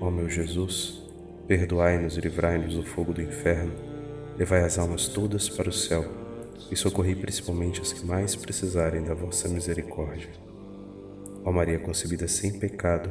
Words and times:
Ó 0.00 0.10
meu 0.10 0.28
Jesus, 0.28 1.02
perdoai-nos 1.46 2.16
e 2.16 2.20
livrai-nos 2.20 2.74
do 2.74 2.82
fogo 2.82 3.12
do 3.12 3.22
inferno, 3.22 3.72
levai 4.36 4.62
as 4.62 4.78
almas 4.78 5.08
todas 5.08 5.48
para 5.48 5.70
o 5.70 5.72
céu 5.72 6.04
e 6.70 6.76
socorrei 6.76 7.14
principalmente 7.14 7.80
as 7.80 7.92
que 7.92 8.04
mais 8.04 8.34
precisarem 8.34 9.02
da 9.02 9.14
vossa 9.14 9.48
misericórdia. 9.48 10.28
Ó 11.44 11.52
Maria 11.52 11.78
concebida 11.78 12.26
sem 12.28 12.58
pecado, 12.58 13.10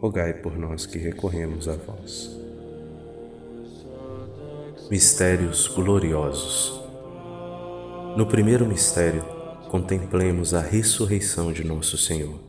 rogai 0.00 0.32
por 0.32 0.58
nós 0.58 0.86
que 0.86 0.98
recorremos 0.98 1.68
a 1.68 1.74
vós. 1.74 2.36
Mistérios 4.90 5.68
gloriosos. 5.68 6.80
No 8.16 8.26
primeiro 8.26 8.66
mistério, 8.66 9.22
contemplemos 9.68 10.54
a 10.54 10.60
ressurreição 10.60 11.52
de 11.52 11.62
nosso 11.62 11.98
Senhor. 11.98 12.47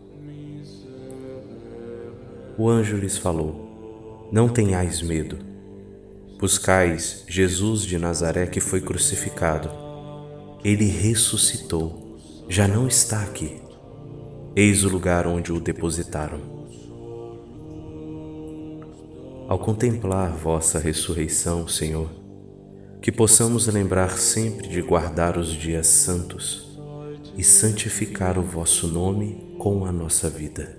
O 2.60 2.68
anjo 2.68 2.98
lhes 2.98 3.18
falou: 3.18 4.28
Não 4.34 4.50
tenhais 4.50 5.02
medo. 5.02 5.38
Buscais 6.38 7.24
Jesus 7.26 7.84
de 7.84 7.98
Nazaré 7.98 8.48
que 8.48 8.60
foi 8.60 8.82
crucificado. 8.82 9.72
Ele 10.62 10.84
ressuscitou, 10.84 12.18
já 12.50 12.68
não 12.68 12.86
está 12.86 13.22
aqui. 13.22 13.62
Eis 14.58 14.84
o 14.84 14.90
lugar 14.90 15.26
onde 15.26 15.54
o 15.54 15.60
depositaram. 15.62 16.42
Ao 19.48 19.58
contemplar 19.58 20.34
vossa 20.34 20.80
ressurreição, 20.80 21.66
Senhor, 21.66 22.10
que 23.02 23.10
possamos 23.10 23.68
lembrar 23.68 24.18
sempre 24.18 24.68
de 24.68 24.82
guardar 24.82 25.38
os 25.38 25.54
dias 25.54 25.88
santos 25.88 26.78
e 27.38 27.44
santificar 27.44 28.38
o 28.38 28.44
vosso 28.44 28.86
nome 28.86 29.56
com 29.58 29.86
a 29.86 29.94
nossa 29.94 30.30
vida. 30.30 30.79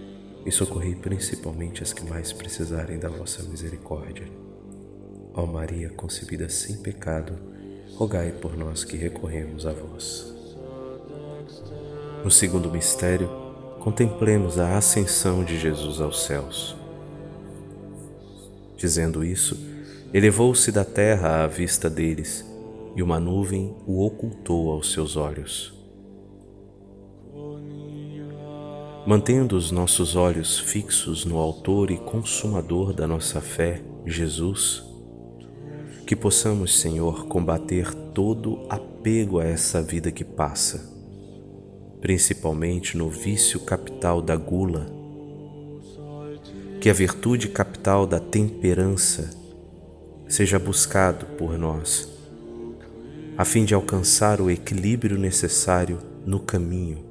e 0.45 0.51
socorrei 0.51 0.95
principalmente 0.95 1.83
as 1.83 1.93
que 1.93 2.03
mais 2.03 2.33
precisarem 2.33 2.97
da 2.97 3.09
vossa 3.09 3.43
misericórdia. 3.43 4.27
Ó 5.33 5.45
Maria 5.45 5.89
concebida 5.89 6.49
sem 6.49 6.77
pecado, 6.77 7.33
rogai 7.95 8.31
por 8.31 8.57
nós 8.57 8.83
que 8.83 8.97
recorremos 8.97 9.65
a 9.65 9.71
vós. 9.71 10.33
No 12.23 12.29
segundo 12.29 12.69
mistério, 12.69 13.29
contemplemos 13.79 14.59
a 14.59 14.77
ascensão 14.77 15.43
de 15.43 15.59
Jesus 15.59 15.99
aos 15.99 16.23
céus. 16.23 16.75
Dizendo 18.77 19.23
isso, 19.23 19.57
elevou-se 20.13 20.71
da 20.71 20.83
terra 20.83 21.43
à 21.43 21.47
vista 21.47 21.89
deles, 21.89 22.45
e 22.95 23.01
uma 23.01 23.19
nuvem 23.19 23.75
o 23.87 24.05
ocultou 24.05 24.71
aos 24.71 24.91
seus 24.91 25.15
olhos. 25.15 25.80
Mantendo 29.03 29.57
os 29.57 29.71
nossos 29.71 30.15
olhos 30.15 30.59
fixos 30.59 31.25
no 31.25 31.37
Autor 31.37 31.89
e 31.89 31.97
Consumador 31.97 32.93
da 32.93 33.07
nossa 33.07 33.41
fé, 33.41 33.81
Jesus, 34.05 34.83
que 36.05 36.15
possamos, 36.15 36.79
Senhor, 36.79 37.25
combater 37.25 37.95
todo 38.13 38.63
apego 38.69 39.39
a 39.39 39.43
essa 39.43 39.81
vida 39.81 40.11
que 40.11 40.23
passa, 40.23 40.87
principalmente 41.99 42.95
no 42.95 43.09
vício 43.09 43.61
capital 43.61 44.21
da 44.21 44.35
gula. 44.35 44.85
Que 46.79 46.87
a 46.87 46.93
virtude 46.93 47.49
capital 47.49 48.05
da 48.05 48.19
temperança 48.19 49.31
seja 50.27 50.59
buscado 50.59 51.25
por 51.37 51.57
nós, 51.57 52.07
a 53.35 53.43
fim 53.43 53.65
de 53.65 53.73
alcançar 53.73 54.39
o 54.39 54.51
equilíbrio 54.51 55.17
necessário 55.17 55.97
no 56.23 56.39
caminho 56.39 57.10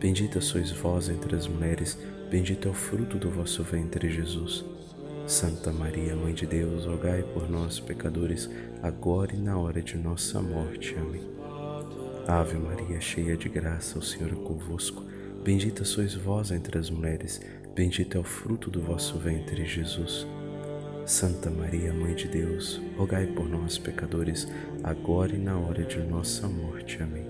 Bendita 0.00 0.40
sois 0.40 0.70
vós 0.72 1.10
entre 1.10 1.36
as 1.36 1.46
mulheres, 1.46 1.98
bendito 2.30 2.66
é 2.66 2.70
o 2.70 2.74
fruto 2.74 3.18
do 3.18 3.28
vosso 3.28 3.62
ventre, 3.62 4.08
Jesus. 4.08 4.64
Santa 5.26 5.70
Maria, 5.70 6.16
Mãe 6.16 6.32
de 6.32 6.46
Deus, 6.46 6.86
rogai 6.86 7.22
por 7.22 7.50
nós, 7.50 7.78
pecadores, 7.78 8.48
agora 8.82 9.34
e 9.34 9.38
na 9.38 9.58
hora 9.58 9.82
de 9.82 9.98
nossa 9.98 10.40
morte. 10.40 10.96
Amém. 10.98 11.20
Ave 12.26 12.56
Maria, 12.56 12.98
cheia 12.98 13.36
de 13.36 13.50
graça, 13.50 13.98
o 13.98 14.02
Senhor 14.02 14.32
é 14.32 14.36
convosco. 14.36 15.04
Bendita 15.44 15.84
sois 15.84 16.14
vós 16.14 16.50
entre 16.50 16.78
as 16.78 16.88
mulheres, 16.88 17.38
bendito 17.74 18.16
é 18.16 18.20
o 18.20 18.24
fruto 18.24 18.70
do 18.70 18.80
vosso 18.80 19.18
ventre, 19.18 19.66
Jesus. 19.66 20.26
Santa 21.04 21.50
Maria, 21.50 21.92
Mãe 21.92 22.14
de 22.14 22.26
Deus, 22.26 22.80
rogai 22.96 23.26
por 23.26 23.46
nós, 23.46 23.76
pecadores, 23.76 24.48
agora 24.82 25.34
e 25.34 25.38
na 25.38 25.58
hora 25.58 25.84
de 25.84 25.98
nossa 25.98 26.48
morte. 26.48 27.02
Amém. 27.02 27.29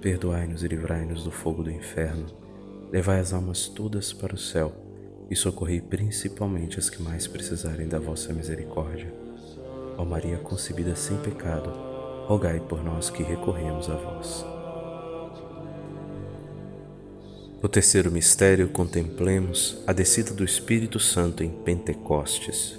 perdoai-nos 0.00 0.62
e 0.62 0.68
livrai-nos 0.68 1.24
do 1.24 1.30
fogo 1.30 1.62
do 1.62 1.70
inferno, 1.70 2.26
levai 2.90 3.20
as 3.20 3.32
almas 3.32 3.68
todas 3.68 4.12
para 4.12 4.34
o 4.34 4.38
céu 4.38 4.72
e 5.30 5.36
socorrei 5.36 5.80
principalmente 5.80 6.78
as 6.78 6.88
que 6.88 7.02
mais 7.02 7.26
precisarem 7.26 7.86
da 7.86 7.98
vossa 7.98 8.32
misericórdia. 8.32 9.12
Ó 9.96 10.04
Maria 10.04 10.38
concebida 10.38 10.94
sem 10.96 11.16
pecado, 11.18 11.70
rogai 12.26 12.60
por 12.60 12.82
nós 12.82 13.10
que 13.10 13.22
recorremos 13.22 13.90
a 13.90 13.96
vós. 13.96 14.44
No 17.60 17.68
terceiro 17.68 18.10
mistério, 18.10 18.68
contemplemos 18.68 19.82
a 19.84 19.92
descida 19.92 20.32
do 20.32 20.44
Espírito 20.44 21.00
Santo 21.00 21.42
em 21.42 21.50
Pentecostes. 21.50 22.78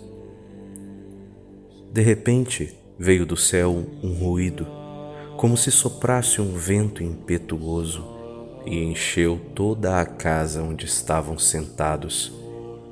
De 1.92 2.02
repente, 2.02 2.78
veio 2.98 3.26
do 3.26 3.36
céu 3.36 3.86
um 4.02 4.14
ruído, 4.14 4.66
como 5.40 5.56
se 5.56 5.72
soprasse 5.72 6.42
um 6.42 6.52
vento 6.52 7.02
impetuoso, 7.02 8.06
e 8.66 8.84
encheu 8.84 9.40
toda 9.56 9.98
a 9.98 10.06
casa 10.06 10.62
onde 10.62 10.86
estavam 10.86 11.40
sentados. 11.40 12.30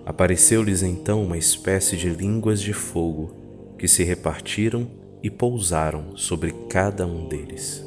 Apareceu-lhes 0.05 0.81
então 0.81 1.21
uma 1.21 1.37
espécie 1.37 1.97
de 1.97 2.07
línguas 2.09 2.61
de 2.61 2.71
fogo, 2.71 3.35
que 3.77 3.85
se 3.85 4.01
repartiram 4.01 4.87
e 5.21 5.29
pousaram 5.29 6.15
sobre 6.15 6.53
cada 6.69 7.05
um 7.05 7.27
deles. 7.27 7.83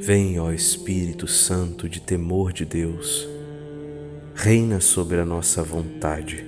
Vem, 0.00 0.40
ó 0.40 0.50
Espírito 0.50 1.28
Santo 1.28 1.88
de 1.88 2.00
temor 2.00 2.52
de 2.52 2.64
Deus, 2.64 3.28
reina 4.34 4.80
sobre 4.80 5.20
a 5.20 5.24
nossa 5.24 5.62
vontade 5.62 6.44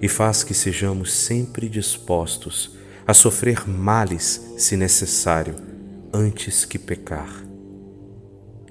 e 0.00 0.08
faz 0.08 0.42
que 0.42 0.54
sejamos 0.54 1.12
sempre 1.12 1.68
dispostos 1.68 2.75
a 3.06 3.14
sofrer 3.14 3.68
males, 3.68 4.54
se 4.58 4.76
necessário, 4.76 5.54
antes 6.12 6.64
que 6.64 6.76
pecar. 6.76 7.44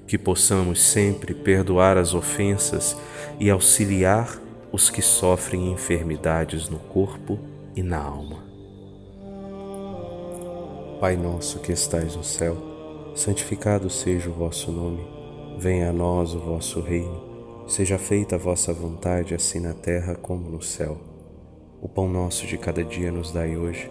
Que 0.06 0.18
possamos 0.18 0.82
sempre 0.82 1.34
perdoar 1.34 1.96
as 1.96 2.12
ofensas 2.12 2.94
e 3.40 3.48
auxiliar 3.48 4.38
os 4.70 4.90
que 4.90 5.00
sofrem 5.00 5.72
enfermidades 5.72 6.68
no 6.68 6.78
corpo 6.78 7.38
e 7.74 7.82
na 7.82 7.98
alma. 7.98 8.44
Pai 11.00 11.16
nosso 11.16 11.60
que 11.60 11.72
estais 11.72 12.14
no 12.14 12.24
céu, 12.24 13.12
santificado 13.14 13.88
seja 13.88 14.28
o 14.28 14.34
vosso 14.34 14.70
nome, 14.70 15.06
venha 15.58 15.88
a 15.88 15.92
nós 15.92 16.34
o 16.34 16.40
vosso 16.40 16.80
reino, 16.80 17.64
seja 17.66 17.98
feita 17.98 18.34
a 18.34 18.38
vossa 18.38 18.72
vontade, 18.72 19.34
assim 19.34 19.60
na 19.60 19.72
terra 19.72 20.14
como 20.14 20.50
no 20.50 20.60
céu. 20.62 20.98
O 21.80 21.88
pão 21.88 22.08
nosso 22.08 22.46
de 22.46 22.58
cada 22.58 22.84
dia 22.84 23.10
nos 23.10 23.32
dai 23.32 23.56
hoje, 23.56 23.90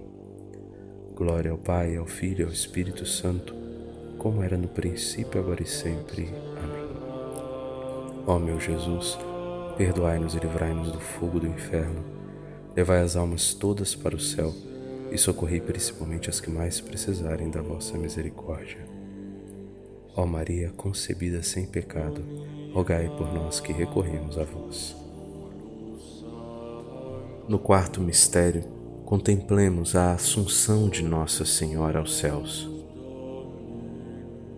Glória 1.21 1.51
ao 1.51 1.57
Pai, 1.59 1.97
ao 1.97 2.07
Filho 2.07 2.41
e 2.41 2.43
ao 2.45 2.51
Espírito 2.51 3.05
Santo, 3.05 3.53
como 4.17 4.41
era 4.41 4.57
no 4.57 4.67
princípio, 4.67 5.39
agora 5.39 5.61
e 5.61 5.67
sempre. 5.67 6.27
Amém. 6.57 8.23
Ó 8.25 8.39
meu 8.39 8.59
Jesus, 8.59 9.19
Perdoai-nos 9.77 10.33
e 10.33 10.39
livrai-nos 10.39 10.91
do 10.91 10.99
fogo 10.99 11.39
do 11.39 11.45
inferno. 11.45 12.03
Levai 12.75 13.01
as 13.01 13.15
almas 13.15 13.53
todas 13.53 13.93
para 13.93 14.15
o 14.15 14.19
céu 14.19 14.51
e 15.11 15.17
socorrei 15.19 15.61
principalmente 15.61 16.27
as 16.27 16.39
que 16.39 16.49
mais 16.49 16.81
precisarem 16.81 17.51
da 17.51 17.61
vossa 17.61 17.99
misericórdia. 17.99 18.83
Ó 20.15 20.25
Maria, 20.25 20.71
concebida 20.75 21.43
sem 21.43 21.67
pecado, 21.67 22.23
rogai 22.73 23.07
por 23.15 23.31
nós 23.31 23.59
que 23.59 23.71
recorremos 23.71 24.39
a 24.39 24.43
vós. 24.43 24.95
No 27.47 27.59
quarto 27.59 28.01
mistério, 28.01 28.80
contemplemos 29.11 29.93
a 29.93 30.13
Assunção 30.13 30.87
de 30.87 31.03
Nossa 31.03 31.43
Senhora 31.43 31.99
aos 31.99 32.15
céus. 32.15 32.69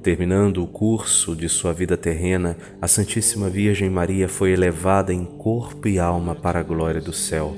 Terminando 0.04 0.64
o 0.64 0.68
curso 0.68 1.36
de 1.36 1.50
sua 1.50 1.74
vida 1.74 1.98
terrena, 1.98 2.56
a 2.80 2.88
Santíssima 2.88 3.50
Virgem 3.50 3.90
Maria 3.90 4.30
foi 4.30 4.52
elevada 4.52 5.12
em 5.12 5.26
corpo 5.26 5.88
e 5.88 5.98
alma 5.98 6.36
para 6.36 6.60
a 6.60 6.64
glória 6.64 7.02
do 7.02 7.12
céu, 7.12 7.58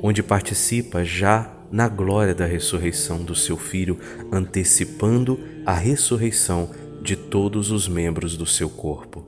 onde 0.00 0.22
participa 0.22 1.04
já 1.04 1.52
na 1.68 1.88
glória 1.88 2.32
da 2.32 2.46
ressurreição 2.46 3.24
do 3.24 3.34
seu 3.34 3.56
Filho, 3.56 3.98
antecipando 4.30 5.40
a 5.66 5.74
ressurreição 5.74 6.70
de 7.02 7.16
todos 7.16 7.72
os 7.72 7.88
membros 7.88 8.36
do 8.36 8.46
seu 8.46 8.70
corpo. 8.70 9.24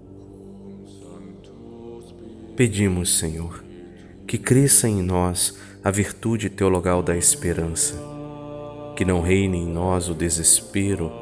Pedimos, 2.54 3.18
Senhor, 3.18 3.64
que 4.24 4.38
cresça 4.38 4.88
em 4.88 5.02
nós 5.02 5.65
a 5.86 5.90
virtude 5.92 6.50
teologal 6.50 7.00
da 7.00 7.16
esperança, 7.16 7.94
que 8.96 9.04
não 9.04 9.20
reine 9.20 9.58
em 9.58 9.66
nós 9.68 10.08
o 10.08 10.14
desespero 10.14 11.12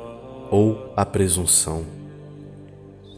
ou 0.50 0.90
a 0.96 1.04
presunção. 1.04 1.84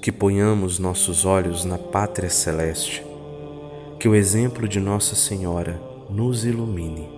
Que 0.03 0.11
ponhamos 0.11 0.81
nossos 0.81 1.25
olhos 1.25 1.65
na 1.65 1.79
pátria 1.79 2.29
celeste, 2.29 3.07
que 4.01 4.09
o 4.09 4.15
exemplo 4.17 4.67
de 4.67 4.81
Nossa 4.81 5.15
Senhora 5.15 5.81
nos 6.11 6.45
ilumine 6.45 7.09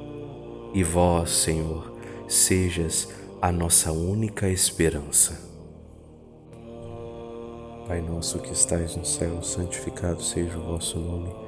e 0.74 0.84
vós, 0.84 1.30
Senhor, 1.30 1.90
sejas 2.28 3.08
a 3.40 3.50
nossa 3.50 3.92
única 3.92 4.46
esperança. 4.50 5.40
Pai 7.86 8.02
nosso 8.02 8.40
que 8.40 8.52
estais 8.52 8.94
no 8.94 9.06
céu, 9.06 9.42
santificado 9.42 10.22
seja 10.22 10.58
o 10.58 10.64
vosso 10.64 10.98
nome. 10.98 11.47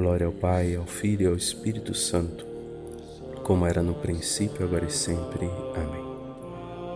Glória 0.00 0.26
ao 0.26 0.32
Pai, 0.32 0.74
ao 0.74 0.86
Filho 0.86 1.24
e 1.24 1.26
ao 1.26 1.36
Espírito 1.36 1.92
Santo 1.92 2.46
como 3.44 3.66
era 3.66 3.82
no 3.82 3.92
princípio, 3.92 4.64
agora 4.64 4.86
e 4.86 4.90
sempre. 4.90 5.44
Amém. 5.74 6.04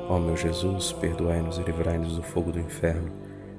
Ó 0.09 0.19
meu 0.19 0.35
Jesus, 0.35 0.91
perdoai-nos 0.93 1.59
e 1.59 1.63
livrai-nos 1.63 2.17
do 2.17 2.23
fogo 2.23 2.51
do 2.51 2.59
inferno, 2.59 3.13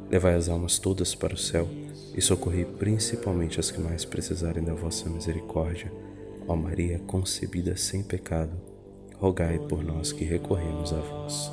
levai 0.09 0.33
as 0.33 0.49
almas 0.49 0.79
todas 0.79 1.13
para 1.13 1.35
o 1.35 1.37
céu 1.37 1.67
e 2.15 2.21
socorrei 2.23 2.65
principalmente 2.65 3.59
as 3.59 3.69
que 3.69 3.79
mais 3.79 4.03
precisarem 4.03 4.63
da 4.63 4.73
vossa 4.73 5.07
misericórdia. 5.07 5.93
Ó 6.47 6.55
Maria, 6.55 6.97
concebida 7.05 7.77
sem 7.77 8.01
pecado, 8.01 8.53
rogai 9.19 9.59
por 9.59 9.83
nós 9.83 10.11
que 10.11 10.25
recorremos 10.25 10.91
a 10.91 11.01
vós. 11.01 11.51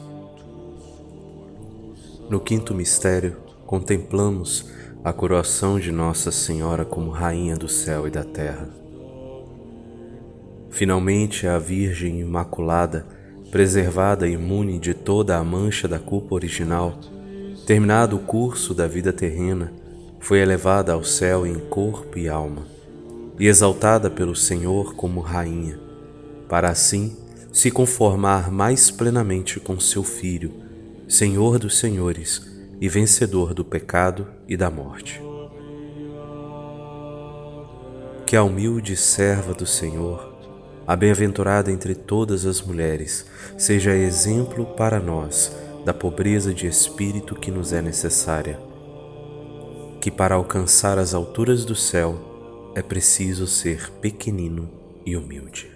No 2.31 2.41
quinto 2.41 2.73
mistério, 2.75 3.37
contemplamos 3.67 4.71
a 5.05 5.13
coroação 5.13 5.81
de 5.81 5.91
Nossa 5.91 6.31
Senhora 6.31 6.85
como 6.85 7.11
Rainha 7.11 7.57
do 7.57 7.69
céu 7.69 8.07
e 8.07 8.11
da 8.11 8.23
terra. 8.23 8.69
Finalmente, 10.71 11.45
a 11.45 11.59
Virgem 11.59 12.21
Imaculada, 12.21 13.05
preservada 13.51 14.29
e 14.29 14.35
imune 14.35 14.79
de 14.79 14.95
toda 14.95 15.37
a 15.37 15.43
mancha 15.43 15.89
da 15.89 15.99
culpa 15.99 16.37
original, 16.37 17.01
terminado 17.67 18.15
o 18.15 18.21
curso 18.21 18.73
da 18.73 18.87
vida 18.87 19.13
terrena, 19.13 19.73
foi 20.21 20.39
elevada 20.39 20.93
ao 20.93 21.03
céu 21.03 21.45
em 21.45 21.59
corpo 21.59 22.17
e 22.17 22.29
alma, 22.29 22.63
e 23.41 23.49
exaltada 23.49 24.09
pelo 24.09 24.37
Senhor 24.37 24.95
como 24.95 25.21
Rainha, 25.21 25.81
para 26.49 26.71
assim 26.71 27.17
se 27.53 27.73
conformar 27.73 28.53
mais 28.53 28.89
plenamente 28.89 29.59
com 29.59 29.81
seu 29.81 30.05
Filho, 30.05 30.53
Senhor 31.09 31.59
dos 31.59 31.77
Senhores 31.77 32.52
e 32.83 32.89
vencedor 32.89 33.55
do 33.55 33.65
pecado 33.65 34.27
e 34.49 34.57
da 34.57 34.69
morte. 34.69 35.23
Que 38.27 38.35
a 38.35 38.43
humilde 38.43 38.97
serva 38.97 39.55
do 39.55 39.65
Senhor, 39.65 40.35
a 40.85 40.97
bem-aventurada 40.97 41.71
entre 41.71 41.95
todas 41.95 42.45
as 42.45 42.61
mulheres, 42.61 43.25
seja 43.57 43.95
exemplo 43.95 44.67
para 44.75 44.99
nós 44.99 45.55
da 45.85 45.95
pobreza 45.95 46.53
de 46.53 46.67
espírito 46.67 47.37
que 47.37 47.53
nos 47.53 47.73
é 47.73 47.81
necessária. 47.81 48.59
Que 50.01 50.11
para 50.11 50.35
alcançar 50.35 50.99
as 50.99 51.15
alturas 51.15 51.65
do 51.65 51.77
céu 51.77 52.73
é 52.75 52.83
preciso 52.83 53.47
ser 53.47 53.93
pequenino 54.01 54.69
e 55.07 55.17
humilde. 55.17 55.71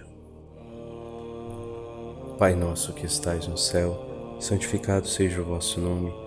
Pai 2.37 2.53
nosso 2.53 2.91
que 2.91 3.05
estais 3.05 3.47
no 3.47 3.57
céu, 3.57 4.37
santificado 4.41 5.07
seja 5.07 5.41
o 5.41 5.45
vosso 5.45 5.79
nome. 5.79 6.26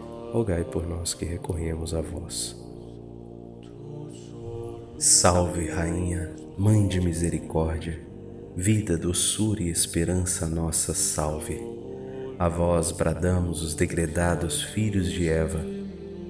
rogai 0.31 0.63
por 0.63 0.87
nós 0.87 1.13
que 1.13 1.25
recorremos 1.25 1.93
a 1.93 1.99
vós. 1.99 2.55
Salve, 4.97 5.67
Rainha, 5.69 6.31
Mãe 6.57 6.87
de 6.87 7.01
Misericórdia, 7.01 7.99
vida, 8.55 8.97
doçura 8.97 9.61
e 9.61 9.69
esperança 9.69 10.47
nossa, 10.47 10.93
salve. 10.93 11.59
A 12.39 12.47
vós 12.47 12.91
bradamos 12.91 13.61
os 13.61 13.75
degredados 13.75 14.63
filhos 14.63 15.11
de 15.11 15.27
Eva, 15.27 15.65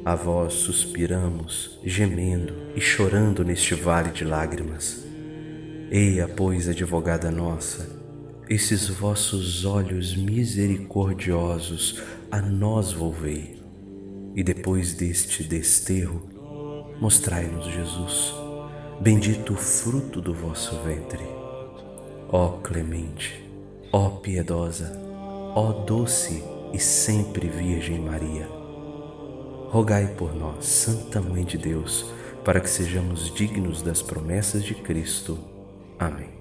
a 0.04 0.16
vós 0.16 0.54
suspiramos, 0.54 1.80
gemendo 1.84 2.56
e 2.76 2.82
chorando 2.82 3.46
neste 3.46 3.76
vale 3.76 4.10
de 4.10 4.26
lágrimas. 4.26 5.04
Eia, 5.92 6.28
pois, 6.28 6.68
advogada 6.68 7.30
nossa, 7.30 7.88
esses 8.50 8.88
vossos 8.90 9.64
olhos 9.64 10.16
misericordiosos 10.16 12.02
a 12.32 12.42
nós 12.42 12.92
volvei 12.94 13.61
e 14.36 14.44
depois 14.44 14.94
deste 14.94 15.44
desterro, 15.44 16.22
mostrai-nos 17.00 17.66
Jesus, 17.66 18.34
bendito 19.00 19.54
o 19.54 19.58
fruto 19.58 20.22
do 20.22 20.34
vosso 20.34 20.76
ventre. 20.84 21.24
Ó 22.30 22.60
clemente, 22.64 23.44
ó 23.92 24.10
piedosa, 24.10 24.98
ó 25.56 25.72
doce 25.72 26.44
e 26.74 26.80
sempre 26.80 27.48
Virgem 27.48 28.00
Maria, 28.00 28.48
rogai 29.70 30.08
por 30.16 30.34
nós, 30.34 30.66
Santa 30.66 31.22
Mãe 31.22 31.44
de 31.44 31.58
Deus, 31.58 32.06
para 32.44 32.60
que 32.60 32.70
sejamos 32.70 33.34
dignos 33.34 33.82
das 33.82 34.02
promessas 34.02 34.64
de 34.64 34.74
Cristo. 34.76 35.38
Amém. 36.00 36.41